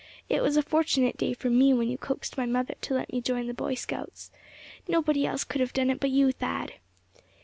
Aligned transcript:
It 0.29 0.41
was 0.41 0.57
a 0.57 0.63
fortunate 0.63 1.15
day 1.15 1.35
for 1.35 1.51
me 1.51 1.75
when 1.75 1.87
you 1.87 1.95
coaxed 1.95 2.35
my 2.35 2.47
mother 2.47 2.73
to 2.81 2.95
let 2.95 3.13
me 3.13 3.21
join 3.21 3.45
the 3.45 3.53
Boy 3.53 3.75
Scouts. 3.75 4.31
Nobody 4.87 5.27
else 5.27 5.43
could 5.43 5.61
have 5.61 5.73
done 5.73 5.91
it 5.91 5.99
but 5.99 6.09
you, 6.09 6.31
Thad." 6.31 6.73